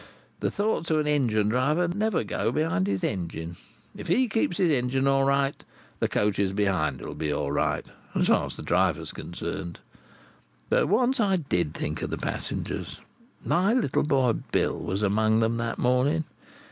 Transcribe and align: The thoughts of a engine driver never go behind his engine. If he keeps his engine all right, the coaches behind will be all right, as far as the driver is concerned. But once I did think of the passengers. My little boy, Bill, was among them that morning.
The 0.39 0.49
thoughts 0.49 0.89
of 0.89 1.05
a 1.05 1.07
engine 1.07 1.49
driver 1.49 1.87
never 1.87 2.23
go 2.23 2.51
behind 2.51 2.87
his 2.87 3.03
engine. 3.03 3.57
If 3.95 4.07
he 4.07 4.27
keeps 4.27 4.57
his 4.57 4.71
engine 4.71 5.05
all 5.05 5.25
right, 5.25 5.53
the 5.99 6.07
coaches 6.07 6.53
behind 6.53 7.01
will 7.01 7.13
be 7.13 7.31
all 7.31 7.51
right, 7.51 7.85
as 8.15 8.27
far 8.27 8.47
as 8.47 8.55
the 8.55 8.63
driver 8.63 9.01
is 9.03 9.11
concerned. 9.11 9.79
But 10.69 10.87
once 10.87 11.19
I 11.19 11.35
did 11.35 11.75
think 11.75 12.01
of 12.01 12.09
the 12.09 12.17
passengers. 12.17 12.99
My 13.45 13.75
little 13.75 14.01
boy, 14.01 14.33
Bill, 14.51 14.75
was 14.79 15.03
among 15.03 15.39
them 15.39 15.57
that 15.57 15.77
morning. 15.77 16.23